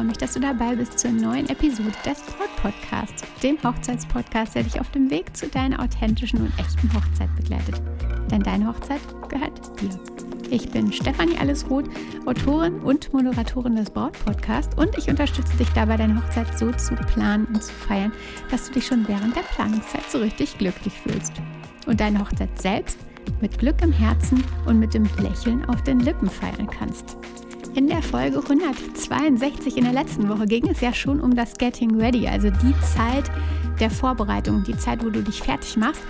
freue 0.00 0.06
mich, 0.06 0.16
dass 0.16 0.32
du 0.32 0.40
dabei 0.40 0.76
bist 0.76 0.98
zur 0.98 1.10
neuen 1.10 1.46
Episode 1.50 1.92
des 2.06 2.22
Braut 2.22 2.56
Podcasts, 2.56 3.22
dem 3.42 3.62
Hochzeitspodcast, 3.62 4.54
der 4.54 4.62
dich 4.62 4.80
auf 4.80 4.90
dem 4.92 5.10
Weg 5.10 5.36
zu 5.36 5.46
deiner 5.46 5.78
authentischen 5.78 6.40
und 6.40 6.58
echten 6.58 6.90
Hochzeit 6.94 7.28
begleitet. 7.36 7.82
Denn 8.30 8.42
deine 8.42 8.66
Hochzeit 8.66 9.02
gehört 9.28 9.60
dir. 9.78 9.90
Ich 10.48 10.70
bin 10.70 10.90
Stefanie 10.90 11.36
Allesroth, 11.36 11.84
Autorin 12.24 12.80
und 12.80 13.12
Moderatorin 13.12 13.76
des 13.76 13.90
Braut 13.90 14.14
Podcasts 14.24 14.74
und 14.78 14.96
ich 14.96 15.10
unterstütze 15.10 15.54
dich 15.58 15.68
dabei, 15.74 15.98
deine 15.98 16.16
Hochzeit 16.16 16.58
so 16.58 16.72
zu 16.72 16.94
planen 16.94 17.44
und 17.52 17.62
zu 17.62 17.74
feiern, 17.74 18.12
dass 18.50 18.68
du 18.68 18.72
dich 18.72 18.86
schon 18.86 19.06
während 19.06 19.36
der 19.36 19.42
Planungszeit 19.42 20.10
so 20.10 20.16
richtig 20.16 20.56
glücklich 20.56 20.94
fühlst. 20.94 21.34
Und 21.86 22.00
deine 22.00 22.20
Hochzeit 22.20 22.58
selbst 22.58 22.98
mit 23.42 23.58
Glück 23.58 23.82
im 23.82 23.92
Herzen 23.92 24.42
und 24.64 24.78
mit 24.78 24.94
dem 24.94 25.04
Lächeln 25.18 25.62
auf 25.66 25.82
den 25.82 26.00
Lippen 26.00 26.30
feiern 26.30 26.70
kannst. 26.70 27.18
In 27.74 27.86
der 27.86 28.02
Folge 28.02 28.38
162 28.38 29.76
in 29.76 29.84
der 29.84 29.92
letzten 29.92 30.28
Woche 30.28 30.46
ging 30.46 30.66
es 30.68 30.80
ja 30.80 30.92
schon 30.92 31.20
um 31.20 31.36
das 31.36 31.54
Getting 31.54 32.00
Ready, 32.00 32.26
also 32.26 32.50
die 32.50 32.74
Zeit 32.80 33.30
der 33.78 33.90
Vorbereitung, 33.90 34.64
die 34.64 34.76
Zeit, 34.76 35.04
wo 35.04 35.08
du 35.08 35.22
dich 35.22 35.40
fertig 35.40 35.76
machst. 35.76 36.02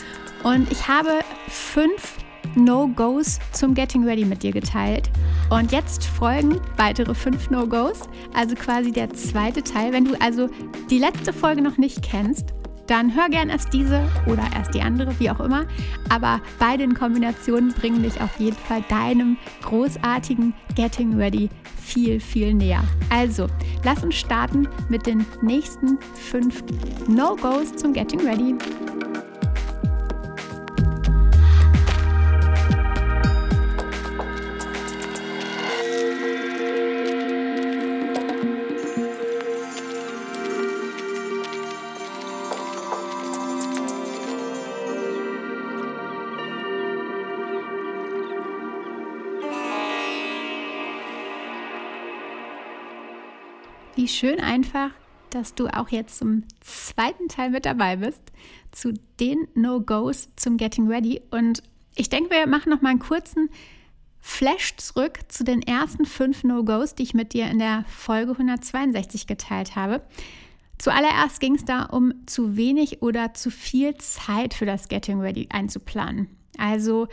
Und 0.42 0.72
ich 0.72 0.88
habe 0.88 1.20
fünf 1.48 2.16
No-Gos 2.54 3.38
zum 3.52 3.74
Getting 3.74 4.04
Ready 4.04 4.24
mit 4.24 4.42
dir 4.42 4.52
geteilt. 4.52 5.10
Und 5.50 5.70
jetzt 5.70 6.04
folgen 6.04 6.58
weitere 6.78 7.14
fünf 7.14 7.50
No-Gos, 7.50 8.08
also 8.32 8.54
quasi 8.54 8.90
der 8.90 9.12
zweite 9.12 9.62
Teil. 9.62 9.92
Wenn 9.92 10.06
du 10.06 10.14
also 10.18 10.48
die 10.88 10.98
letzte 10.98 11.34
Folge 11.34 11.60
noch 11.60 11.76
nicht 11.76 12.02
kennst, 12.02 12.54
dann 12.90 13.14
hör 13.14 13.28
gern 13.28 13.50
erst 13.50 13.72
diese 13.72 14.02
oder 14.26 14.42
erst 14.54 14.74
die 14.74 14.82
andere, 14.82 15.18
wie 15.20 15.30
auch 15.30 15.38
immer. 15.40 15.64
Aber 16.08 16.40
beide 16.58 16.82
in 16.82 16.94
Kombination 16.94 17.72
bringen 17.72 18.02
dich 18.02 18.20
auf 18.20 18.38
jeden 18.38 18.56
Fall 18.56 18.82
deinem 18.88 19.36
großartigen 19.62 20.52
Getting 20.74 21.14
Ready 21.14 21.48
viel, 21.80 22.18
viel 22.18 22.52
näher. 22.52 22.82
Also, 23.08 23.46
lass 23.84 24.02
uns 24.02 24.16
starten 24.16 24.68
mit 24.88 25.06
den 25.06 25.24
nächsten 25.40 25.98
fünf 26.14 26.64
No-Gos 27.06 27.76
zum 27.76 27.92
Getting 27.92 28.20
Ready. 28.20 28.56
Wie 54.00 54.08
schön 54.08 54.40
einfach, 54.40 54.92
dass 55.28 55.54
du 55.54 55.66
auch 55.66 55.90
jetzt 55.90 56.16
zum 56.16 56.44
zweiten 56.60 57.28
Teil 57.28 57.50
mit 57.50 57.66
dabei 57.66 57.96
bist, 57.96 58.22
zu 58.72 58.94
den 59.20 59.46
No-Gos 59.54 60.30
zum 60.36 60.56
Getting 60.56 60.88
Ready. 60.88 61.20
Und 61.30 61.62
ich 61.94 62.08
denke, 62.08 62.30
wir 62.30 62.46
machen 62.46 62.70
noch 62.70 62.80
mal 62.80 62.88
einen 62.88 62.98
kurzen 62.98 63.50
Flash 64.18 64.74
zurück 64.78 65.18
zu 65.28 65.44
den 65.44 65.60
ersten 65.60 66.06
fünf 66.06 66.44
No-Gos, 66.44 66.94
die 66.94 67.02
ich 67.02 67.12
mit 67.12 67.34
dir 67.34 67.50
in 67.50 67.58
der 67.58 67.84
Folge 67.88 68.32
162 68.32 69.26
geteilt 69.26 69.76
habe. 69.76 70.00
Zuallererst 70.78 71.38
ging 71.38 71.56
es 71.56 71.66
da 71.66 71.82
um 71.82 72.14
zu 72.24 72.56
wenig 72.56 73.02
oder 73.02 73.34
zu 73.34 73.50
viel 73.50 73.98
Zeit 73.98 74.54
für 74.54 74.64
das 74.64 74.88
Getting 74.88 75.20
Ready 75.20 75.48
einzuplanen. 75.50 76.30
Also 76.56 77.08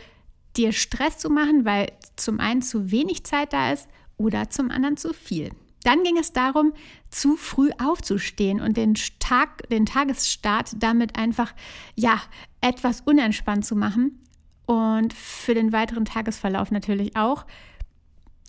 dir 0.56 0.72
Stress 0.72 1.18
zu 1.18 1.28
machen, 1.28 1.66
weil 1.66 1.92
zum 2.16 2.40
einen 2.40 2.62
zu 2.62 2.90
wenig 2.90 3.24
Zeit 3.24 3.52
da 3.52 3.72
ist 3.72 3.90
oder 4.16 4.48
zum 4.48 4.70
anderen 4.70 4.96
zu 4.96 5.12
viel. 5.12 5.50
Dann 5.84 6.02
ging 6.02 6.18
es 6.18 6.32
darum, 6.32 6.72
zu 7.10 7.36
früh 7.36 7.70
aufzustehen 7.82 8.60
und 8.60 8.76
den, 8.76 8.94
Tag, 9.20 9.68
den 9.68 9.86
Tagesstart 9.86 10.76
damit 10.78 11.16
einfach 11.16 11.54
ja 11.94 12.20
etwas 12.60 13.02
unentspannt 13.02 13.64
zu 13.64 13.76
machen 13.76 14.20
und 14.66 15.14
für 15.14 15.54
den 15.54 15.72
weiteren 15.72 16.04
Tagesverlauf 16.04 16.70
natürlich 16.70 17.16
auch. 17.16 17.46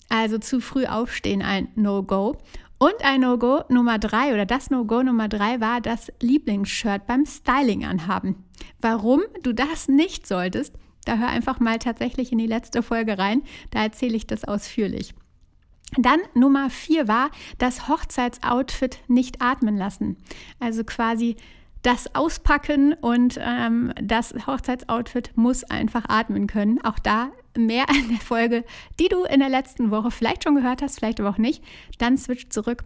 Also 0.09 0.39
zu 0.39 0.59
früh 0.59 0.85
aufstehen 0.85 1.41
ein 1.41 1.69
No-Go. 1.75 2.37
Und 2.79 2.95
ein 3.03 3.21
No-Go 3.21 3.63
Nummer 3.69 3.99
drei 3.99 4.33
oder 4.33 4.45
das 4.45 4.69
No-Go 4.69 5.03
Nummer 5.03 5.27
drei 5.27 5.61
war 5.61 5.81
das 5.81 6.11
Lieblingsshirt 6.21 7.05
beim 7.07 7.25
Styling 7.25 7.85
anhaben. 7.85 8.43
Warum 8.81 9.21
du 9.43 9.53
das 9.53 9.87
nicht 9.87 10.25
solltest, 10.25 10.75
da 11.05 11.17
hör 11.17 11.27
einfach 11.27 11.59
mal 11.59 11.77
tatsächlich 11.77 12.31
in 12.31 12.37
die 12.37 12.47
letzte 12.47 12.81
Folge 12.81 13.17
rein, 13.17 13.43
da 13.71 13.83
erzähle 13.83 14.15
ich 14.17 14.27
das 14.27 14.45
ausführlich. 14.45 15.13
Dann 15.97 16.19
Nummer 16.33 16.69
vier 16.69 17.07
war 17.07 17.31
das 17.57 17.87
Hochzeitsoutfit 17.87 18.99
nicht 19.07 19.41
atmen 19.41 19.77
lassen. 19.77 20.17
Also 20.59 20.83
quasi 20.83 21.35
das 21.81 22.13
Auspacken 22.13 22.93
und 22.93 23.39
ähm, 23.41 23.93
das 24.01 24.33
Hochzeitsoutfit 24.45 25.31
muss 25.35 25.63
einfach 25.63 26.03
atmen 26.07 26.47
können. 26.47 26.83
Auch 26.83 26.99
da 26.99 27.31
mehr 27.57 27.85
in 27.95 28.09
der 28.09 28.19
Folge, 28.19 28.63
die 28.99 29.07
du 29.07 29.23
in 29.23 29.39
der 29.39 29.49
letzten 29.49 29.91
Woche 29.91 30.11
vielleicht 30.11 30.43
schon 30.43 30.55
gehört 30.55 30.81
hast, 30.81 30.99
vielleicht 30.99 31.19
aber 31.19 31.29
auch 31.29 31.37
nicht. 31.37 31.63
Dann 31.97 32.17
switch 32.17 32.49
zurück. 32.49 32.83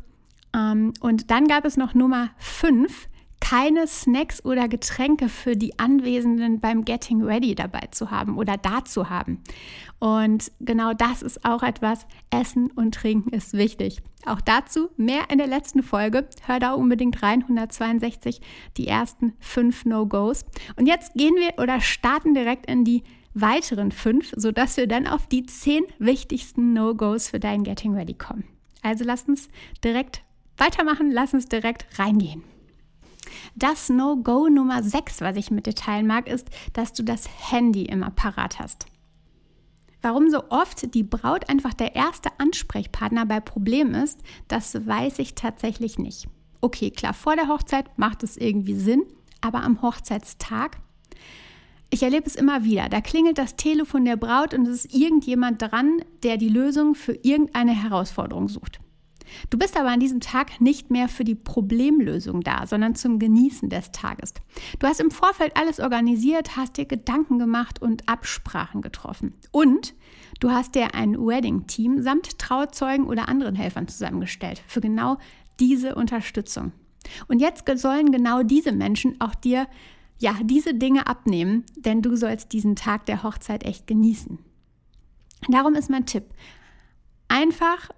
Ähm, 0.55 0.93
und 1.01 1.31
dann 1.31 1.47
gab 1.47 1.65
es 1.65 1.77
noch 1.77 1.93
Nummer 1.93 2.29
fünf 2.37 3.09
keine 3.43 3.87
Snacks 3.87 4.45
oder 4.45 4.69
Getränke 4.69 5.27
für 5.27 5.57
die 5.57 5.77
Anwesenden 5.77 6.61
beim 6.61 6.85
Getting 6.85 7.21
Ready 7.21 7.55
dabei 7.55 7.89
zu 7.91 8.09
haben 8.09 8.37
oder 8.37 8.55
da 8.55 8.85
zu 8.85 9.09
haben. 9.09 9.43
Und 9.99 10.49
genau 10.61 10.93
das 10.93 11.21
ist 11.21 11.43
auch 11.43 11.61
etwas, 11.61 12.07
Essen 12.29 12.71
und 12.71 12.95
Trinken 12.95 13.33
ist 13.33 13.51
wichtig. 13.51 14.01
Auch 14.25 14.39
dazu 14.39 14.91
mehr 14.95 15.29
in 15.29 15.39
der 15.39 15.47
letzten 15.47 15.83
Folge. 15.83 16.29
Hör 16.45 16.61
da 16.61 16.71
unbedingt 16.71 17.21
rein, 17.21 17.41
162, 17.41 18.39
die 18.77 18.87
ersten 18.87 19.33
fünf 19.41 19.83
No-Gos. 19.83 20.45
Und 20.77 20.85
jetzt 20.85 21.13
gehen 21.15 21.35
wir 21.35 21.61
oder 21.61 21.81
starten 21.81 22.33
direkt 22.33 22.71
in 22.71 22.85
die 22.85 23.03
weiteren 23.33 23.91
fünf, 23.91 24.31
sodass 24.37 24.77
wir 24.77 24.87
dann 24.87 25.05
auf 25.05 25.27
die 25.27 25.45
zehn 25.45 25.83
wichtigsten 25.99 26.71
No-Gos 26.71 27.27
für 27.27 27.41
dein 27.41 27.65
Getting 27.65 27.93
Ready 27.93 28.13
kommen. 28.13 28.45
Also 28.81 29.03
lass 29.03 29.23
uns 29.23 29.49
direkt 29.83 30.21
weitermachen, 30.55 31.11
lass 31.11 31.33
uns 31.33 31.49
direkt 31.49 31.99
reingehen. 31.99 32.52
Das 33.55 33.89
No-Go 33.89 34.49
Nummer 34.49 34.83
6, 34.83 35.21
was 35.21 35.35
ich 35.35 35.51
mit 35.51 35.65
dir 35.65 35.75
teilen 35.75 36.07
mag, 36.07 36.27
ist, 36.27 36.49
dass 36.73 36.93
du 36.93 37.03
das 37.03 37.27
Handy 37.51 37.83
im 37.83 38.03
Apparat 38.03 38.59
hast. 38.59 38.85
Warum 40.01 40.29
so 40.29 40.49
oft 40.49 40.93
die 40.93 41.03
Braut 41.03 41.49
einfach 41.49 41.73
der 41.73 41.95
erste 41.95 42.29
Ansprechpartner 42.37 43.25
bei 43.25 43.39
Problemen 43.39 43.95
ist, 43.95 44.19
das 44.49 44.85
weiß 44.85 45.19
ich 45.19 45.33
tatsächlich 45.33 45.97
nicht. 45.97 46.27
Okay, 46.59 46.91
klar, 46.91 47.13
vor 47.13 47.35
der 47.35 47.47
Hochzeit 47.47 47.97
macht 47.97 48.21
es 48.23 48.35
irgendwie 48.35 48.75
Sinn, 48.75 49.03
aber 49.39 49.63
am 49.63 49.81
Hochzeitstag? 49.81 50.77
Ich 51.89 52.03
erlebe 52.03 52.25
es 52.25 52.35
immer 52.35 52.63
wieder. 52.63 52.89
Da 52.89 53.01
klingelt 53.01 53.37
das 53.37 53.55
Telefon 53.55 54.03
der 54.03 54.17
Braut 54.17 54.53
und 54.53 54.67
es 54.67 54.85
ist 54.85 54.95
irgendjemand 54.95 55.61
dran, 55.61 56.01
der 56.23 56.37
die 56.37 56.49
Lösung 56.49 56.95
für 56.95 57.13
irgendeine 57.13 57.71
Herausforderung 57.71 58.49
sucht. 58.49 58.79
Du 59.49 59.57
bist 59.57 59.77
aber 59.77 59.89
an 59.89 59.99
diesem 59.99 60.19
Tag 60.19 60.61
nicht 60.61 60.91
mehr 60.91 61.07
für 61.07 61.23
die 61.23 61.35
Problemlösung 61.35 62.41
da, 62.41 62.67
sondern 62.67 62.95
zum 62.95 63.19
Genießen 63.19 63.69
des 63.69 63.91
Tages. 63.91 64.33
Du 64.79 64.87
hast 64.87 64.99
im 64.99 65.11
Vorfeld 65.11 65.55
alles 65.55 65.79
organisiert, 65.79 66.55
hast 66.57 66.77
dir 66.77 66.85
Gedanken 66.85 67.39
gemacht 67.39 67.81
und 67.81 68.07
Absprachen 68.07 68.81
getroffen. 68.81 69.33
Und 69.51 69.93
du 70.39 70.51
hast 70.51 70.75
dir 70.75 70.93
ein 70.93 71.17
Wedding-Team 71.17 72.01
samt 72.01 72.37
Trauzeugen 72.39 73.07
oder 73.07 73.27
anderen 73.29 73.55
Helfern 73.55 73.87
zusammengestellt 73.87 74.61
für 74.67 74.81
genau 74.81 75.17
diese 75.59 75.95
Unterstützung. 75.95 76.71
Und 77.27 77.39
jetzt 77.39 77.65
sollen 77.79 78.11
genau 78.11 78.43
diese 78.43 78.71
Menschen 78.71 79.19
auch 79.19 79.35
dir 79.35 79.67
ja 80.19 80.35
diese 80.43 80.73
Dinge 80.73 81.07
abnehmen, 81.07 81.65
denn 81.75 82.01
du 82.01 82.15
sollst 82.15 82.53
diesen 82.53 82.75
Tag 82.75 83.05
der 83.05 83.23
Hochzeit 83.23 83.63
echt 83.63 83.87
genießen. 83.87 84.39
Darum 85.49 85.75
ist 85.75 85.89
mein 85.89 86.05
Tipp, 86.05 86.25
einfach 87.27 87.89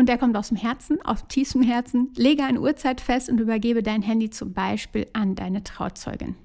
und 0.00 0.08
der 0.08 0.16
kommt 0.16 0.34
aus 0.36 0.48
dem 0.48 0.56
Herzen, 0.56 1.00
aus 1.02 1.26
tiefstem 1.26 1.62
Herzen. 1.62 2.10
Lege 2.16 2.42
eine 2.42 2.60
Uhrzeit 2.60 3.02
fest 3.02 3.28
und 3.28 3.38
übergebe 3.38 3.82
dein 3.82 4.00
Handy 4.00 4.30
zum 4.30 4.54
Beispiel 4.54 5.06
an 5.12 5.34
deine 5.34 5.62
Trauzeugin. 5.62 6.36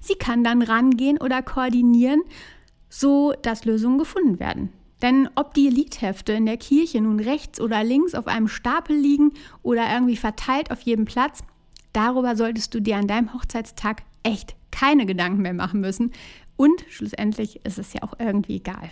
Sie 0.00 0.14
kann 0.14 0.44
dann 0.44 0.62
rangehen 0.62 1.18
oder 1.18 1.42
koordinieren, 1.42 2.22
so 2.88 3.34
dass 3.42 3.64
Lösungen 3.64 3.98
gefunden 3.98 4.38
werden. 4.38 4.72
Denn 5.02 5.28
ob 5.34 5.52
die 5.52 5.68
Liedhefte 5.68 6.32
in 6.32 6.46
der 6.46 6.58
Kirche 6.58 7.00
nun 7.00 7.18
rechts 7.18 7.60
oder 7.60 7.82
links 7.82 8.14
auf 8.14 8.28
einem 8.28 8.46
Stapel 8.46 8.96
liegen 8.96 9.32
oder 9.62 9.92
irgendwie 9.92 10.16
verteilt 10.16 10.70
auf 10.70 10.80
jedem 10.82 11.06
Platz, 11.06 11.42
darüber 11.92 12.36
solltest 12.36 12.72
du 12.72 12.80
dir 12.80 12.98
an 12.98 13.08
deinem 13.08 13.34
Hochzeitstag 13.34 14.02
echt 14.22 14.54
keine 14.70 15.06
Gedanken 15.06 15.42
mehr 15.42 15.54
machen 15.54 15.80
müssen. 15.80 16.12
Und 16.56 16.84
schlussendlich 16.88 17.64
ist 17.64 17.80
es 17.80 17.92
ja 17.92 18.04
auch 18.04 18.14
irgendwie 18.20 18.56
egal. 18.56 18.90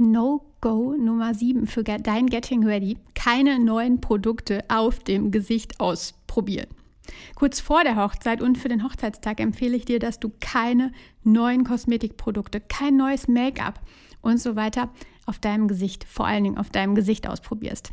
No-Go 0.00 0.94
Nummer 0.98 1.34
7 1.34 1.66
für 1.66 1.84
dein 1.84 2.26
Getting 2.26 2.64
Ready. 2.64 2.96
Keine 3.14 3.58
neuen 3.58 4.00
Produkte 4.00 4.64
auf 4.68 4.98
dem 5.00 5.30
Gesicht 5.30 5.78
ausprobieren. 5.78 6.68
Kurz 7.34 7.60
vor 7.60 7.84
der 7.84 7.96
Hochzeit 7.96 8.40
und 8.40 8.56
für 8.56 8.68
den 8.68 8.82
Hochzeitstag 8.82 9.40
empfehle 9.40 9.76
ich 9.76 9.84
dir, 9.84 9.98
dass 9.98 10.18
du 10.18 10.32
keine 10.40 10.92
neuen 11.22 11.64
Kosmetikprodukte, 11.64 12.60
kein 12.60 12.96
neues 12.96 13.28
Make-up 13.28 13.78
und 14.22 14.40
so 14.40 14.56
weiter 14.56 14.88
auf 15.26 15.38
deinem 15.38 15.68
Gesicht, 15.68 16.04
vor 16.04 16.26
allen 16.26 16.44
Dingen 16.44 16.58
auf 16.58 16.70
deinem 16.70 16.94
Gesicht 16.94 17.28
ausprobierst. 17.28 17.92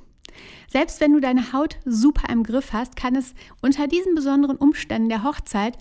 Selbst 0.69 1.01
wenn 1.01 1.11
du 1.11 1.19
deine 1.19 1.51
Haut 1.51 1.77
super 1.83 2.31
im 2.31 2.43
Griff 2.43 2.71
hast, 2.71 2.95
kann 2.95 3.15
es 3.15 3.33
unter 3.61 3.87
diesen 3.87 4.15
besonderen 4.15 4.55
Umständen 4.55 5.09
der 5.09 5.23
Hochzeit 5.23 5.77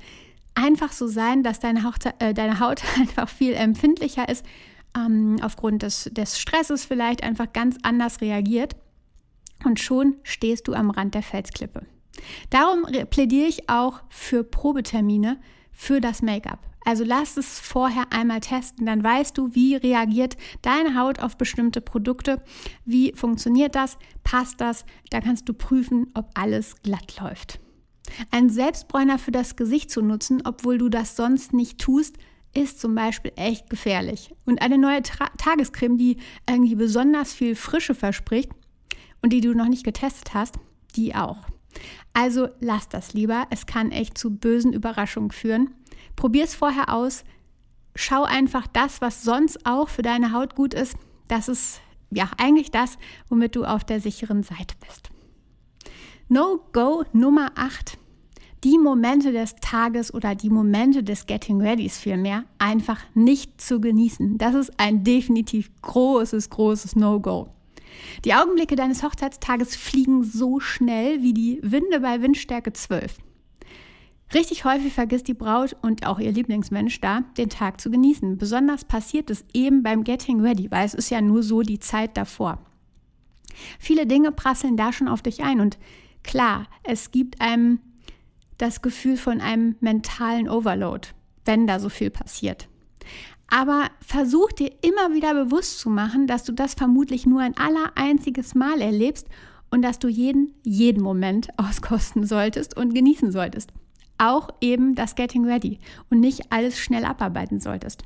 einfach 0.57 0.91
so 0.91 1.07
sein, 1.07 1.43
dass 1.45 1.61
deine, 1.61 1.85
Hochzeit, 1.85 2.21
äh, 2.21 2.35
deine 2.35 2.59
Haut 2.59 2.83
einfach 2.99 3.29
viel 3.29 3.53
empfindlicher 3.53 4.29
ist, 4.29 4.45
ähm, 4.97 5.37
aufgrund 5.43 5.83
des, 5.83 6.11
des 6.13 6.39
Stresses 6.39 6.85
vielleicht 6.85 7.23
einfach 7.23 7.53
ganz 7.53 7.77
anders 7.83 8.21
reagiert. 8.21 8.77
Und 9.65 9.81
schon 9.81 10.17
stehst 10.23 10.69
du 10.69 10.75
am 10.75 10.91
Rand 10.91 11.15
der 11.15 11.23
Felsklippe. 11.23 11.87
Darum 12.51 12.87
plädiere 13.11 13.49
ich 13.49 13.69
auch 13.69 14.01
für 14.09 14.45
Probetermine 14.45 15.39
für 15.73 16.01
das 16.01 16.23
Make-up. 16.23 16.61
Also 16.87 17.03
lass 17.03 17.37
es 17.37 17.59
vorher 17.59 18.13
einmal 18.13 18.39
testen, 18.39 18.87
dann 18.87 19.03
weißt 19.03 19.37
du, 19.37 19.55
wie 19.55 19.75
reagiert 19.75 20.37
deine 20.63 20.97
Haut 20.97 21.19
auf 21.19 21.37
bestimmte 21.37 21.81
Produkte, 21.81 22.41
wie 22.85 23.13
funktioniert 23.13 23.75
das, 23.75 23.99
passt 24.23 24.61
das, 24.61 24.85
da 25.11 25.21
kannst 25.21 25.49
du 25.49 25.53
prüfen, 25.53 26.13
ob 26.15 26.31
alles 26.35 26.81
glatt 26.83 27.19
läuft. 27.21 27.59
Ein 28.31 28.51
Selbstbräuner 28.51 29.19
für 29.19 29.33
das 29.33 29.57
Gesicht 29.57 29.91
zu 29.91 30.01
nutzen, 30.01 30.43
obwohl 30.45 30.79
du 30.79 30.89
das 30.89 31.17
sonst 31.17 31.53
nicht 31.53 31.81
tust, 31.81 32.19
ist 32.57 32.81
zum 32.81 32.95
Beispiel 32.95 33.33
echt 33.37 33.69
gefährlich. 33.69 34.35
Und 34.47 34.63
eine 34.63 34.79
neue 34.79 35.03
Tra 35.03 35.29
Tagescreme, 35.37 35.99
die 35.99 36.17
irgendwie 36.49 36.75
besonders 36.75 37.35
viel 37.35 37.55
Frische 37.55 37.95
verspricht 37.95 38.51
und 39.23 39.33
die 39.33 39.41
du 39.41 39.55
noch 39.55 39.69
nicht 39.69 39.85
getestet 39.85 40.35
hast, 40.35 40.57
die 40.95 41.15
auch. 41.15 41.39
Also 42.15 42.49
lass 42.61 42.89
das 42.89 43.13
lieber. 43.13 43.47
Es 43.51 43.67
kann 43.67 43.93
echt 43.93 44.17
zu 44.17 44.35
bösen 44.35 44.73
Überraschungen 44.73 45.31
führen. 45.31 45.75
Probier 46.17 46.45
es 46.45 46.55
vorher 46.55 46.93
aus. 46.93 47.25
Schau 47.95 48.25
einfach 48.25 48.67
das, 48.67 49.01
was 49.01 49.23
sonst 49.23 49.67
auch 49.67 49.89
für 49.89 50.03
deine 50.03 50.33
Haut 50.33 50.55
gut 50.55 50.73
ist. 50.73 50.97
Das 51.29 51.49
ist 51.49 51.81
ja 52.11 52.31
eigentlich 52.39 52.71
das, 52.71 52.99
womit 53.29 53.57
du 53.57 53.65
auf 53.65 53.85
der 53.85 54.01
sicheren 54.01 54.43
Seite 54.43 54.75
bist. 54.87 55.11
No-Go 56.29 57.05
Nummer 57.13 57.53
8. 57.57 57.99
Die 58.67 58.79
Momente 58.79 59.31
des 59.31 59.55
Tages 59.61 60.13
oder 60.13 60.35
die 60.35 60.51
Momente 60.51 61.05
des 61.05 61.27
Getting 61.27 61.61
Readys 61.61 61.99
vielmehr 61.99 62.47
einfach 62.59 62.99
nicht 63.15 63.61
zu 63.61 63.81
genießen. 63.81 64.39
Das 64.39 64.57
ist 64.57 64.73
ein 64.77 65.05
definitiv 65.05 65.71
großes, 65.83 66.51
großes 66.51 66.97
No-Go. 66.97 67.47
Die 68.25 68.35
Augenblicke 68.35 68.75
deines 68.75 69.05
Hochzeitstages 69.05 69.77
fliegen 69.77 70.25
so 70.25 70.59
schnell 70.59 71.23
wie 71.23 71.33
die 71.33 71.61
Winde 71.63 72.01
bei 72.01 72.21
Windstärke 72.21 72.73
12. 72.73 73.15
Richtig 74.35 74.65
häufig 74.65 74.93
vergisst 74.93 75.29
die 75.29 75.35
Braut 75.35 75.77
und 75.83 76.05
auch 76.05 76.19
ihr 76.19 76.33
Lieblingsmensch 76.33 77.01
da, 77.01 77.21
den 77.39 77.51
Tag 77.51 77.81
zu 77.81 77.89
genießen. 77.89 78.37
Besonders 78.37 78.85
passiert 78.85 79.31
es 79.31 79.45
eben 79.55 79.85
beim 79.85 80.03
Getting 80.03 80.41
Ready, 80.41 80.73
weil 80.73 80.87
es 80.87 80.95
ist 80.95 81.11
ja 81.11 81.21
nur 81.21 81.45
so 81.45 81.63
die 81.63 81.79
Zeit 81.79 82.17
davor. 82.17 82.59
Viele 83.79 84.09
Dinge 84.09 84.33
prasseln 84.33 84.77
da 84.77 84.93
schon 84.93 85.07
auf 85.07 85.23
dich 85.23 85.45
ein 85.45 85.61
und 85.61 85.79
klar, 86.25 86.67
es 86.83 87.13
gibt 87.13 87.41
einem 87.41 87.79
das 88.59 88.83
Gefühl 88.83 89.17
von 89.17 89.41
einem 89.41 89.77
mentalen 89.81 90.49
Overload, 90.49 91.09
wenn 91.45 91.67
da 91.67 91.79
so 91.79 91.89
viel 91.89 92.11
passiert. 92.11 92.69
Aber 93.49 93.91
versuch 94.01 94.51
dir 94.53 94.73
immer 94.83 95.15
wieder 95.15 95.35
bewusst 95.35 95.79
zu 95.79 95.89
machen, 95.89 96.27
dass 96.27 96.45
du 96.45 96.53
das 96.53 96.75
vermutlich 96.75 97.27
nur 97.27 97.41
ein 97.41 97.57
aller 97.57 97.93
einziges 97.95 98.55
Mal 98.55 98.81
erlebst 98.81 99.29
und 99.71 99.83
dass 99.83 99.99
du 99.99 100.09
jeden, 100.09 100.55
jeden 100.63 101.03
Moment 101.03 101.49
auskosten 101.57 102.27
solltest 102.27 102.77
und 102.77 102.95
genießen 102.95 103.31
solltest 103.31 103.73
auch 104.19 104.51
eben 104.61 104.95
das 104.95 105.15
Getting 105.15 105.45
Ready 105.45 105.79
und 106.11 106.21
nicht 106.21 106.53
alles 106.53 106.79
schnell 106.79 107.05
abarbeiten 107.05 107.61
solltest. 107.61 108.03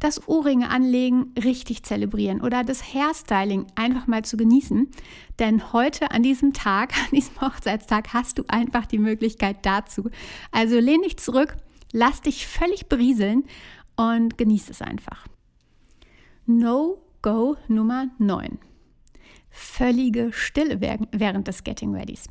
Das 0.00 0.28
Ohrringe 0.28 0.70
anlegen 0.70 1.32
richtig 1.42 1.82
zelebrieren 1.82 2.40
oder 2.40 2.64
das 2.64 2.94
Hairstyling 2.94 3.66
einfach 3.74 4.06
mal 4.06 4.24
zu 4.24 4.36
genießen. 4.36 4.90
Denn 5.38 5.72
heute 5.72 6.10
an 6.10 6.22
diesem 6.22 6.52
Tag, 6.52 6.92
an 6.96 7.10
diesem 7.12 7.40
Hochzeitstag, 7.40 8.12
hast 8.12 8.38
du 8.38 8.44
einfach 8.48 8.86
die 8.86 8.98
Möglichkeit 8.98 9.58
dazu. 9.62 10.10
Also 10.50 10.78
lehn 10.78 11.02
dich 11.02 11.16
zurück, 11.18 11.56
lass 11.92 12.20
dich 12.20 12.46
völlig 12.46 12.88
berieseln 12.88 13.44
und 13.96 14.38
genieß 14.38 14.70
es 14.70 14.82
einfach. 14.82 15.26
No-Go 16.46 17.56
Nummer 17.68 18.08
9 18.18 18.58
völlige 19.54 20.32
Stille 20.32 20.80
während 20.80 21.48
des 21.48 21.62
Getting 21.62 21.94
Readys. 21.94 22.24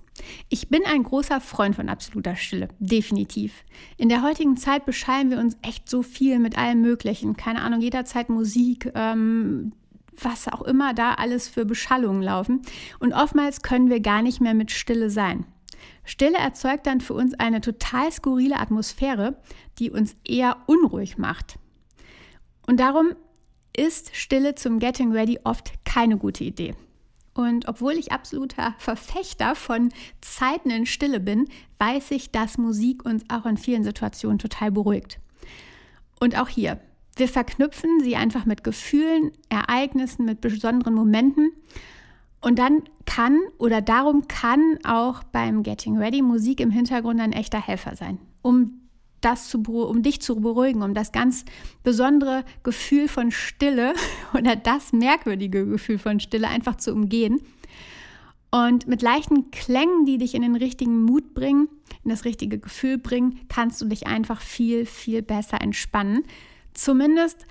Ich 0.49 0.69
bin 0.69 0.83
ein 0.85 1.03
großer 1.03 1.41
Freund 1.41 1.75
von 1.75 1.89
absoluter 1.89 2.35
Stille, 2.35 2.67
definitiv. 2.79 3.63
In 3.97 4.09
der 4.09 4.21
heutigen 4.21 4.57
Zeit 4.57 4.85
beschallen 4.85 5.31
wir 5.31 5.39
uns 5.39 5.57
echt 5.61 5.89
so 5.89 6.03
viel 6.03 6.39
mit 6.39 6.57
allem 6.57 6.81
Möglichen. 6.81 7.35
Keine 7.35 7.61
Ahnung, 7.61 7.81
jederzeit 7.81 8.29
Musik, 8.29 8.91
ähm, 8.95 9.73
was 10.21 10.47
auch 10.47 10.61
immer 10.61 10.93
da 10.93 11.15
alles 11.15 11.47
für 11.47 11.65
Beschallungen 11.65 12.21
laufen. 12.21 12.61
Und 12.99 13.13
oftmals 13.13 13.61
können 13.61 13.89
wir 13.89 13.99
gar 13.99 14.21
nicht 14.21 14.41
mehr 14.41 14.53
mit 14.53 14.71
Stille 14.71 15.09
sein. 15.09 15.45
Stille 16.05 16.37
erzeugt 16.37 16.85
dann 16.85 17.01
für 17.01 17.13
uns 17.13 17.33
eine 17.33 17.61
total 17.61 18.11
skurrile 18.11 18.59
Atmosphäre, 18.59 19.37
die 19.79 19.89
uns 19.89 20.15
eher 20.27 20.57
unruhig 20.67 21.17
macht. 21.17 21.57
Und 22.67 22.79
darum 22.79 23.15
ist 23.75 24.15
Stille 24.15 24.55
zum 24.55 24.79
Getting 24.79 25.11
Ready 25.11 25.39
oft 25.43 25.73
keine 25.85 26.17
gute 26.17 26.43
Idee. 26.43 26.75
Und 27.33 27.67
obwohl 27.67 27.93
ich 27.93 28.11
absoluter 28.11 28.75
Verfechter 28.77 29.55
von 29.55 29.89
Zeiten 30.21 30.69
in 30.69 30.85
Stille 30.85 31.19
bin, 31.19 31.47
weiß 31.79 32.11
ich, 32.11 32.31
dass 32.31 32.57
Musik 32.57 33.05
uns 33.05 33.23
auch 33.29 33.45
in 33.45 33.57
vielen 33.57 33.83
Situationen 33.83 34.37
total 34.37 34.71
beruhigt. 34.71 35.19
Und 36.19 36.37
auch 36.37 36.47
hier, 36.47 36.79
wir 37.15 37.27
verknüpfen 37.27 38.01
sie 38.01 38.15
einfach 38.15 38.45
mit 38.45 38.63
Gefühlen, 38.63 39.31
Ereignissen, 39.49 40.25
mit 40.25 40.41
besonderen 40.41 40.93
Momenten. 40.93 41.51
Und 42.39 42.59
dann 42.59 42.83
kann 43.05 43.39
oder 43.57 43.81
darum 43.81 44.27
kann 44.27 44.77
auch 44.83 45.23
beim 45.23 45.63
Getting 45.63 45.97
Ready 45.97 46.21
Musik 46.21 46.59
im 46.59 46.71
Hintergrund 46.71 47.19
ein 47.19 47.33
echter 47.33 47.59
Helfer 47.59 47.95
sein, 47.95 48.19
um 48.41 48.82
das 49.23 49.49
zu, 49.49 49.59
um 49.59 50.03
dich 50.03 50.21
zu 50.21 50.35
beruhigen, 50.35 50.81
um 50.81 50.93
das 50.93 51.11
ganz 51.11 51.45
besondere 51.83 52.43
Gefühl 52.63 53.07
von 53.07 53.31
Stille 53.31 53.93
oder 54.37 54.55
das 54.55 54.93
merkwürdige 54.93 55.65
Gefühl 55.65 55.97
von 55.97 56.19
Stille 56.19 56.47
einfach 56.47 56.75
zu 56.75 56.93
umgehen. 56.93 57.41
Und 58.51 58.87
mit 58.87 59.01
leichten 59.01 59.49
Klängen, 59.49 60.05
die 60.05 60.19
dich 60.19 60.35
in 60.35 60.43
den 60.43 60.55
richtigen 60.55 61.01
Mut 61.01 61.33
bringen, 61.33 61.69
in 62.03 62.11
das 62.11 62.23
richtige 62.23 62.59
Gefühl 62.59 62.99
bringen, 62.99 63.39
kannst 63.49 63.81
du 63.81 63.85
dich 63.85 64.05
einfach 64.05 64.41
viel, 64.41 64.85
viel 64.85 65.23
besser 65.23 65.59
entspannen. 65.59 66.23
Zumindest 66.73 67.47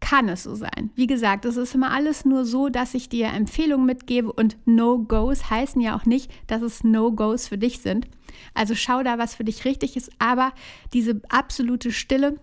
kann 0.00 0.28
es 0.28 0.44
so 0.44 0.54
sein. 0.54 0.90
Wie 0.94 1.06
gesagt, 1.06 1.44
es 1.44 1.56
ist 1.56 1.74
immer 1.74 1.90
alles 1.90 2.24
nur 2.24 2.44
so, 2.44 2.68
dass 2.68 2.94
ich 2.94 3.08
dir 3.08 3.28
Empfehlungen 3.28 3.86
mitgebe 3.86 4.32
und 4.32 4.56
No-Gos 4.64 5.50
heißen 5.50 5.80
ja 5.80 5.96
auch 5.96 6.06
nicht, 6.06 6.30
dass 6.46 6.62
es 6.62 6.84
No-Gos 6.84 7.48
für 7.48 7.58
dich 7.58 7.80
sind. 7.80 8.06
Also 8.54 8.74
schau 8.74 9.02
da, 9.02 9.18
was 9.18 9.34
für 9.34 9.44
dich 9.44 9.64
richtig 9.64 9.96
ist, 9.96 10.10
aber 10.18 10.52
diese 10.92 11.20
absolute 11.28 11.92
Stille 11.92 12.38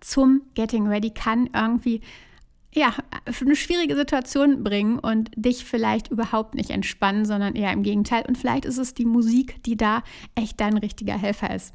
zum 0.00 0.42
Getting 0.54 0.86
Ready 0.86 1.10
kann 1.10 1.48
irgendwie 1.54 2.02
ja, 2.76 2.94
eine 3.24 3.56
schwierige 3.56 3.96
Situation 3.96 4.62
bringen 4.62 4.98
und 4.98 5.30
dich 5.34 5.64
vielleicht 5.64 6.08
überhaupt 6.08 6.54
nicht 6.54 6.70
entspannen, 6.70 7.24
sondern 7.24 7.54
eher 7.54 7.72
im 7.72 7.82
Gegenteil. 7.82 8.24
Und 8.28 8.36
vielleicht 8.36 8.66
ist 8.66 8.76
es 8.76 8.92
die 8.92 9.06
Musik, 9.06 9.62
die 9.64 9.78
da 9.78 10.02
echt 10.34 10.60
dein 10.60 10.76
richtiger 10.76 11.16
Helfer 11.16 11.54
ist. 11.54 11.72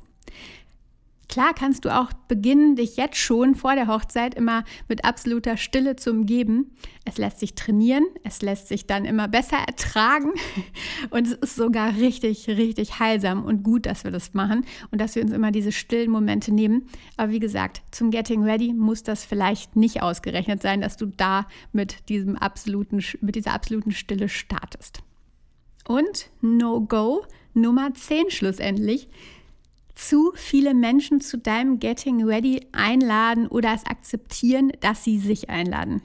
Klar 1.32 1.54
kannst 1.54 1.86
du 1.86 1.98
auch 1.98 2.12
beginnen, 2.28 2.76
dich 2.76 2.98
jetzt 2.98 3.16
schon 3.16 3.56
vor 3.56 3.76
der 3.76 3.88
Hochzeit 3.88 4.36
immer 4.36 4.66
mit 4.90 5.06
absoluter 5.06 5.56
Stille 5.56 5.96
zu 5.96 6.12
umgeben. 6.12 6.76
Es 7.06 7.18
lässt 7.18 7.40
sich 7.40 7.56
trainieren, 7.56 8.04
es 8.26 8.42
lässt 8.42 8.68
sich 8.68 8.86
dann 8.86 9.06
immer 9.06 9.30
besser 9.30 9.56
ertragen 9.56 10.34
und 11.10 11.28
es 11.28 11.32
ist 11.32 11.56
sogar 11.56 11.96
richtig, 11.96 12.50
richtig 12.50 13.00
heilsam 13.00 13.46
und 13.46 13.64
gut, 13.64 13.86
dass 13.86 14.04
wir 14.04 14.12
das 14.12 14.34
machen 14.34 14.66
und 14.92 15.00
dass 15.00 15.16
wir 15.16 15.24
uns 15.24 15.32
immer 15.32 15.52
diese 15.52 15.72
stillen 15.72 16.12
Momente 16.12 16.54
nehmen. 16.54 16.90
Aber 17.16 17.32
wie 17.32 17.40
gesagt, 17.40 17.82
zum 17.92 18.12
Getting 18.12 18.44
Ready 18.44 18.74
muss 18.74 19.02
das 19.02 19.24
vielleicht 19.24 19.78
nicht 19.78 20.02
ausgerechnet 20.02 20.62
sein, 20.62 20.82
dass 20.82 20.98
du 20.98 21.06
da 21.06 21.48
mit, 21.72 22.10
diesem 22.10 22.36
absoluten, 22.36 23.02
mit 23.22 23.36
dieser 23.36 23.54
absoluten 23.54 23.92
Stille 23.92 24.28
startest. 24.28 25.00
Und 25.88 26.30
No-Go 26.42 27.24
Nummer 27.54 27.94
10 27.94 28.32
schlussendlich 28.32 29.08
zu 30.08 30.32
viele 30.36 30.74
Menschen 30.74 31.22
zu 31.22 31.38
deinem 31.38 31.80
Getting 31.80 32.24
Ready 32.24 32.68
einladen 32.72 33.48
oder 33.48 33.74
es 33.74 33.86
akzeptieren, 33.86 34.72
dass 34.80 35.04
sie 35.04 35.20
sich 35.20 35.50
einladen. 35.50 36.02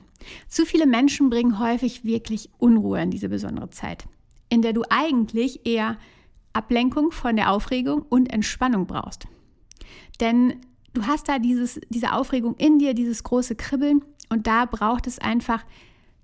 Zu 0.49 0.67
viele 0.67 0.87
Menschen 0.87 1.31
bringen 1.31 1.59
häufig 1.59 2.05
wirklich 2.05 2.51
Unruhe 2.59 3.01
in 3.01 3.11
diese 3.11 3.31
besondere 3.31 3.71
Zeit, 3.71 4.05
in 4.51 4.61
der 4.61 4.75
du 4.75 4.83
eigentlich 4.91 5.67
eher 5.67 5.97
Ablenkung 6.53 7.11
von 7.11 7.37
der 7.37 7.51
Aufregung 7.51 8.03
und 8.03 8.33
Entspannung 8.33 8.87
brauchst. 8.87 9.27
Denn 10.21 10.61
du 10.93 11.07
hast 11.07 11.29
da 11.29 11.39
dieses, 11.39 11.81
diese 11.89 12.13
Aufregung 12.13 12.55
in 12.59 12.79
dir, 12.79 12.93
dieses 12.93 13.25
große 13.25 13.57
Kribbeln 13.57 14.05
und 14.29 14.47
da 14.47 14.67
braucht 14.67 15.07
es 15.07 15.19
einfach 15.19 15.65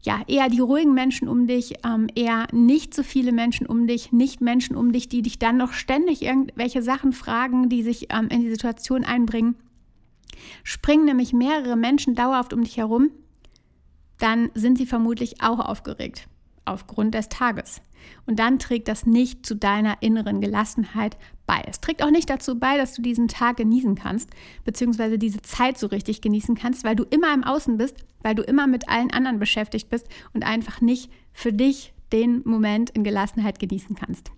ja, 0.03 0.23
eher 0.27 0.49
die 0.49 0.61
ruhigen 0.61 0.95
Menschen 0.95 1.29
um 1.29 1.47
dich, 1.47 1.75
ähm, 1.85 2.09
eher 2.15 2.49
nicht 2.53 2.93
so 2.93 3.03
viele 3.03 3.33
Menschen 3.33 3.67
um 3.67 3.87
dich, 3.87 4.13
nicht 4.13 4.41
Menschen 4.41 4.77
um 4.77 4.93
dich, 4.93 5.09
die 5.09 5.23
dich 5.23 5.39
dann 5.39 5.57
noch 5.57 5.73
ständig 5.73 6.23
irgendwelche 6.23 6.83
Sachen 6.83 7.13
fragen, 7.13 7.69
die 7.69 7.83
sich 7.83 8.09
ähm, 8.11 8.29
in 8.29 8.41
die 8.41 8.51
Situation 8.51 9.05
einbringen. 9.05 9.55
Springen 10.65 11.05
nämlich 11.05 11.33
mehrere 11.33 11.77
Menschen 11.77 12.15
dauerhaft 12.17 12.53
um 12.53 12.65
dich 12.65 12.77
herum, 12.77 13.11
dann 14.19 14.51
sind 14.55 14.77
sie 14.77 14.87
vermutlich 14.87 15.41
auch 15.43 15.61
aufgeregt. 15.61 16.29
aufgrund 16.65 17.15
des 17.15 17.29
Tages. 17.29 17.81
Und 18.27 18.39
dann 18.39 18.59
trägt 18.59 18.89
das 18.89 19.07
nicht 19.07 19.45
zu 19.47 19.55
deiner 19.57 20.03
inneren 20.03 20.41
Gelassenheit 20.41 21.17
bei. 21.47 21.63
Es 21.67 21.81
trägt 21.81 22.03
auch 22.03 22.11
nicht 22.11 22.31
dazu 22.31 22.59
bei, 22.59 22.77
dass 22.77 22.95
du 22.95 23.03
diesen 23.03 23.29
Tag 23.29 23.57
genießen 23.57 23.95
kannst, 23.95 24.31
beziehungsweise 24.65 25.19
diese 25.19 25.43
Zeit 25.43 25.79
so 25.79 25.87
richtig 25.89 26.21
genießen 26.21 26.55
kannst, 26.55 26.85
weil 26.85 26.97
du 26.97 27.05
immer 27.05 27.33
im 27.35 27.45
Außen 27.45 27.77
bist, 27.77 27.97
weil 28.23 28.35
du 28.35 28.43
immer 28.43 28.67
mit 28.67 28.89
allen 28.89 29.11
anderen 29.11 29.39
beschäftigt 29.39 29.89
bist 29.89 30.07
und 30.33 30.45
einfach 30.45 30.81
nicht 30.81 31.11
für 31.33 31.53
dich 31.53 31.93
den 32.13 32.43
Moment 32.45 32.91
in 32.91 33.05
Gelassenheit 33.05 33.59
genießen 33.59 33.97
kannst. 33.97 34.31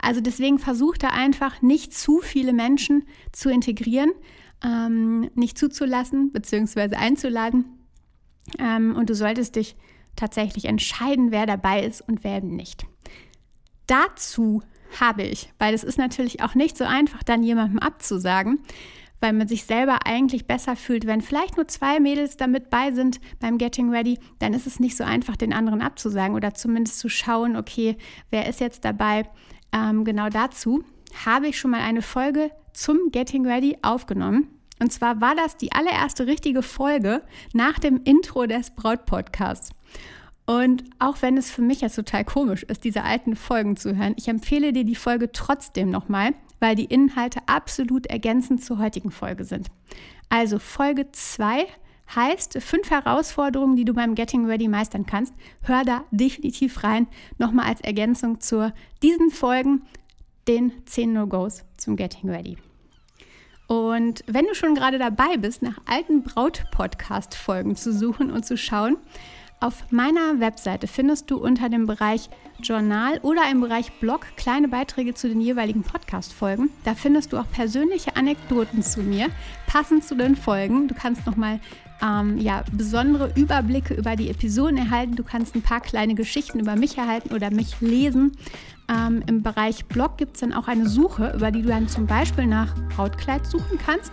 Also 0.00 0.20
deswegen 0.20 0.58
versuch 0.58 0.96
da 0.96 1.08
einfach 1.08 1.62
nicht 1.62 1.94
zu 1.94 2.20
viele 2.20 2.52
Menschen 2.52 3.04
zu 3.32 3.50
integrieren, 3.50 4.10
ähm, 4.64 5.30
nicht 5.34 5.58
zuzulassen, 5.58 6.32
beziehungsweise 6.32 6.96
einzuladen. 6.96 7.64
Ähm, 8.58 8.96
und 8.96 9.10
du 9.10 9.14
solltest 9.14 9.56
dich 9.56 9.76
tatsächlich 10.16 10.64
entscheiden, 10.64 11.30
wer 11.30 11.46
dabei 11.46 11.84
ist 11.84 12.00
und 12.00 12.24
wer 12.24 12.40
nicht. 12.40 12.86
Dazu 13.88 14.62
habe 15.00 15.22
ich, 15.22 15.52
weil 15.58 15.74
es 15.74 15.82
ist 15.82 15.98
natürlich 15.98 16.42
auch 16.42 16.54
nicht 16.54 16.76
so 16.76 16.84
einfach, 16.84 17.22
dann 17.22 17.42
jemandem 17.42 17.78
abzusagen, 17.78 18.60
weil 19.20 19.32
man 19.32 19.48
sich 19.48 19.64
selber 19.64 20.06
eigentlich 20.06 20.46
besser 20.46 20.76
fühlt. 20.76 21.06
Wenn 21.06 21.20
vielleicht 21.20 21.56
nur 21.56 21.66
zwei 21.66 21.98
Mädels 21.98 22.36
damit 22.36 22.70
bei 22.70 22.92
sind 22.92 23.20
beim 23.40 23.58
Getting 23.58 23.90
Ready, 23.90 24.18
dann 24.38 24.54
ist 24.54 24.66
es 24.66 24.78
nicht 24.78 24.96
so 24.96 25.04
einfach, 25.04 25.36
den 25.36 25.52
anderen 25.52 25.82
abzusagen 25.82 26.36
oder 26.36 26.54
zumindest 26.54 27.00
zu 27.00 27.08
schauen, 27.08 27.56
okay, 27.56 27.96
wer 28.30 28.46
ist 28.46 28.60
jetzt 28.60 28.84
dabei. 28.84 29.28
Ähm, 29.72 30.04
genau 30.04 30.28
dazu 30.28 30.84
habe 31.24 31.48
ich 31.48 31.58
schon 31.58 31.70
mal 31.70 31.80
eine 31.80 32.02
Folge 32.02 32.50
zum 32.72 33.10
Getting 33.10 33.46
Ready 33.46 33.78
aufgenommen. 33.82 34.48
Und 34.80 34.92
zwar 34.92 35.20
war 35.20 35.34
das 35.34 35.56
die 35.56 35.72
allererste 35.72 36.26
richtige 36.26 36.62
Folge 36.62 37.22
nach 37.52 37.78
dem 37.78 38.00
Intro 38.04 38.46
des 38.46 38.70
Braut-Podcasts. 38.70 39.72
Und 40.48 40.84
auch 40.98 41.20
wenn 41.20 41.36
es 41.36 41.50
für 41.50 41.60
mich 41.60 41.82
jetzt 41.82 41.96
total 41.96 42.24
komisch 42.24 42.62
ist, 42.62 42.82
diese 42.82 43.02
alten 43.02 43.36
Folgen 43.36 43.76
zu 43.76 43.94
hören, 43.94 44.14
ich 44.16 44.28
empfehle 44.28 44.72
dir 44.72 44.84
die 44.84 44.94
Folge 44.94 45.30
trotzdem 45.30 45.90
nochmal, 45.90 46.32
weil 46.58 46.74
die 46.74 46.86
Inhalte 46.86 47.40
absolut 47.44 48.06
ergänzend 48.06 48.64
zur 48.64 48.78
heutigen 48.78 49.10
Folge 49.10 49.44
sind. 49.44 49.66
Also 50.30 50.58
Folge 50.58 51.12
2 51.12 51.66
heißt 52.16 52.62
fünf 52.62 52.90
Herausforderungen, 52.90 53.76
die 53.76 53.84
du 53.84 53.92
beim 53.92 54.14
Getting 54.14 54.46
Ready 54.46 54.68
meistern 54.68 55.04
kannst. 55.04 55.34
Hör 55.64 55.84
da 55.84 56.04
definitiv 56.12 56.82
rein, 56.82 57.08
nochmal 57.36 57.66
als 57.66 57.82
Ergänzung 57.82 58.40
zu 58.40 58.72
diesen 59.02 59.28
Folgen, 59.28 59.82
den 60.48 60.72
10 60.86 61.12
No-Gos 61.12 61.66
zum 61.76 61.94
Getting 61.94 62.30
Ready. 62.30 62.56
Und 63.66 64.24
wenn 64.26 64.46
du 64.46 64.54
schon 64.54 64.74
gerade 64.74 64.98
dabei 64.98 65.36
bist, 65.36 65.60
nach 65.60 65.76
alten 65.84 66.22
Braut-Podcast-Folgen 66.22 67.76
zu 67.76 67.92
suchen 67.92 68.30
und 68.30 68.46
zu 68.46 68.56
schauen, 68.56 68.96
auf 69.60 69.90
meiner 69.90 70.38
Webseite 70.38 70.86
findest 70.86 71.30
du 71.30 71.36
unter 71.36 71.68
dem 71.68 71.86
Bereich 71.86 72.30
Journal 72.62 73.18
oder 73.22 73.42
im 73.50 73.60
Bereich 73.60 73.92
Blog 74.00 74.26
kleine 74.36 74.68
Beiträge 74.68 75.14
zu 75.14 75.28
den 75.28 75.40
jeweiligen 75.40 75.82
Podcast-Folgen. 75.82 76.70
Da 76.84 76.94
findest 76.94 77.32
du 77.32 77.38
auch 77.38 77.50
persönliche 77.50 78.16
Anekdoten 78.16 78.82
zu 78.82 79.02
mir, 79.02 79.28
passend 79.66 80.04
zu 80.04 80.14
den 80.14 80.36
Folgen. 80.36 80.86
Du 80.86 80.94
kannst 80.94 81.26
nochmal 81.26 81.60
ähm, 82.00 82.38
ja, 82.38 82.62
besondere 82.72 83.32
Überblicke 83.34 83.94
über 83.94 84.14
die 84.14 84.30
Episoden 84.30 84.76
erhalten. 84.76 85.16
Du 85.16 85.24
kannst 85.24 85.54
ein 85.54 85.62
paar 85.62 85.80
kleine 85.80 86.14
Geschichten 86.14 86.60
über 86.60 86.76
mich 86.76 86.96
erhalten 86.96 87.34
oder 87.34 87.50
mich 87.50 87.80
lesen. 87.80 88.32
Ähm, 88.88 89.22
Im 89.26 89.42
Bereich 89.42 89.86
Blog 89.86 90.18
gibt 90.18 90.36
es 90.36 90.40
dann 90.40 90.52
auch 90.52 90.68
eine 90.68 90.88
Suche, 90.88 91.32
über 91.34 91.50
die 91.50 91.62
du 91.62 91.68
dann 91.68 91.88
zum 91.88 92.06
Beispiel 92.06 92.46
nach 92.46 92.74
Brautkleid 92.94 93.46
suchen 93.46 93.78
kannst. 93.84 94.12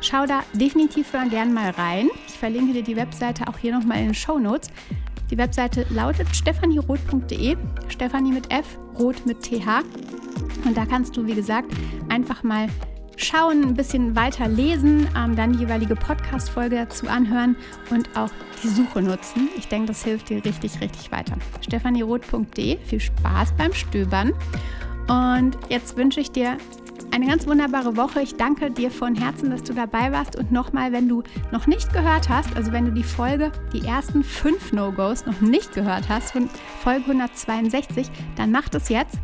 Schau 0.00 0.26
da 0.26 0.40
definitiv 0.54 1.12
gerne 1.12 1.52
mal 1.52 1.70
rein. 1.70 2.08
Verlinke 2.40 2.72
dir 2.72 2.82
die 2.82 2.96
Webseite 2.96 3.46
auch 3.48 3.58
hier 3.58 3.78
nochmal 3.78 3.98
in 3.98 4.06
den 4.06 4.14
Show 4.14 4.38
Notes. 4.38 4.70
Die 5.30 5.36
Webseite 5.36 5.84
lautet 5.90 6.34
stephanieroth.de, 6.34 7.54
Stefanie 7.88 8.32
mit 8.32 8.50
F, 8.50 8.78
Roth 8.98 9.26
mit 9.26 9.42
TH. 9.42 9.84
Und 10.64 10.74
da 10.74 10.86
kannst 10.86 11.18
du, 11.18 11.26
wie 11.26 11.34
gesagt, 11.34 11.70
einfach 12.08 12.42
mal 12.42 12.68
schauen, 13.18 13.62
ein 13.62 13.74
bisschen 13.74 14.16
weiter 14.16 14.48
lesen, 14.48 15.06
ähm, 15.14 15.36
dann 15.36 15.52
die 15.52 15.58
jeweilige 15.58 15.94
Podcast-Folge 15.96 16.76
dazu 16.76 17.08
anhören 17.08 17.56
und 17.90 18.08
auch 18.16 18.30
die 18.62 18.68
Suche 18.68 19.02
nutzen. 19.02 19.50
Ich 19.58 19.68
denke, 19.68 19.88
das 19.88 20.02
hilft 20.02 20.30
dir 20.30 20.42
richtig, 20.42 20.80
richtig 20.80 21.12
weiter. 21.12 21.36
stephanieroth.de, 21.60 22.78
viel 22.78 23.00
Spaß 23.00 23.52
beim 23.58 23.74
Stöbern. 23.74 24.32
Und 25.08 25.58
jetzt 25.68 25.98
wünsche 25.98 26.20
ich 26.20 26.30
dir 26.30 26.56
eine 27.12 27.26
ganz 27.26 27.46
wunderbare 27.46 27.96
Woche. 27.96 28.22
Ich 28.22 28.36
danke 28.36 28.70
dir 28.70 28.90
von 28.90 29.14
Herzen, 29.14 29.50
dass 29.50 29.62
du 29.62 29.72
dabei 29.72 30.12
warst. 30.12 30.36
Und 30.36 30.52
nochmal, 30.52 30.92
wenn 30.92 31.08
du 31.08 31.22
noch 31.50 31.66
nicht 31.66 31.92
gehört 31.92 32.28
hast, 32.28 32.54
also 32.56 32.72
wenn 32.72 32.84
du 32.84 32.92
die 32.92 33.02
Folge, 33.02 33.50
die 33.72 33.86
ersten 33.86 34.22
fünf 34.22 34.72
No-Gos 34.72 35.26
noch 35.26 35.40
nicht 35.40 35.74
gehört 35.74 36.08
hast, 36.08 36.32
von 36.32 36.48
Folge 36.82 37.02
162, 37.02 38.10
dann 38.36 38.52
mach 38.52 38.68
das 38.68 38.88
jetzt. 38.88 39.18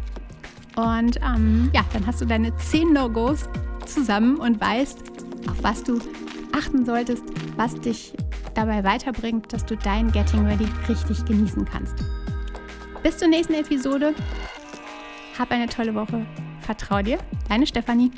Und 0.76 1.18
ähm, 1.22 1.70
ja, 1.72 1.84
dann 1.92 2.06
hast 2.06 2.20
du 2.20 2.26
deine 2.26 2.54
zehn 2.58 2.92
No-Gos 2.92 3.48
zusammen 3.86 4.36
und 4.36 4.60
weißt, 4.60 4.98
auf 5.48 5.62
was 5.62 5.82
du 5.82 5.98
achten 6.52 6.84
solltest, 6.84 7.24
was 7.56 7.74
dich 7.74 8.12
dabei 8.54 8.84
weiterbringt, 8.84 9.52
dass 9.52 9.64
du 9.64 9.76
dein 9.76 10.10
Getting 10.10 10.46
Ready 10.46 10.66
richtig 10.88 11.24
genießen 11.24 11.64
kannst. 11.64 11.94
Bis 13.02 13.18
zur 13.18 13.28
nächsten 13.28 13.54
Episode. 13.54 14.14
Hab 15.38 15.50
eine 15.50 15.66
tolle 15.68 15.94
Woche. 15.94 16.26
Vertrau 16.66 17.00
dir, 17.00 17.18
deine 17.48 17.64
Stefanie. 17.64 18.10